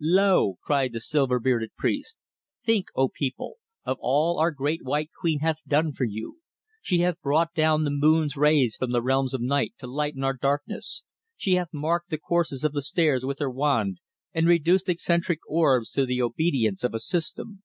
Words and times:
"Lo!" 0.00 0.56
cried 0.60 0.92
the 0.92 0.98
silver 0.98 1.38
bearded 1.38 1.72
priest. 1.76 2.16
"Think, 2.66 2.88
O 2.96 3.06
people! 3.06 3.58
of 3.84 3.96
all 4.00 4.40
our 4.40 4.50
Great 4.50 4.82
White 4.82 5.10
Queen 5.16 5.38
hath 5.38 5.62
done 5.68 5.92
for 5.92 6.02
you. 6.02 6.40
She 6.82 6.98
hath 7.02 7.22
brought 7.22 7.54
down 7.54 7.84
the 7.84 7.92
moon's 7.92 8.36
rays 8.36 8.74
from 8.74 8.90
the 8.90 9.00
realms 9.00 9.34
of 9.34 9.40
night 9.40 9.74
to 9.78 9.86
lighten 9.86 10.24
our 10.24 10.34
darkness, 10.36 11.04
she 11.36 11.52
hath 11.54 11.72
marked 11.72 12.10
the 12.10 12.18
courses 12.18 12.64
of 12.64 12.72
the 12.72 12.82
stars 12.82 13.24
with 13.24 13.38
her 13.38 13.48
wand 13.48 14.00
and 14.32 14.48
reduced 14.48 14.88
eccentric 14.88 15.38
orbs 15.48 15.92
to 15.92 16.04
the 16.04 16.20
obedience 16.20 16.82
of 16.82 16.92
a 16.92 16.98
system. 16.98 17.62